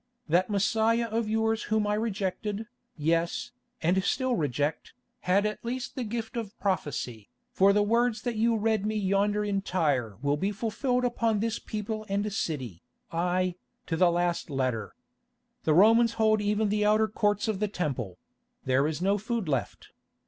[0.27, 2.65] That Messiah of yours whom I rejected,
[2.97, 3.51] yes,
[3.83, 8.57] and still reject, had at least the gift of prophecy, for the words that you
[8.57, 13.53] read me yonder in Tyre will be fulfilled upon this people and city, aye,
[13.85, 14.95] to the last letter.
[15.65, 18.17] The Romans hold even the outer courts of the Temple;
[18.65, 19.89] there is no food left.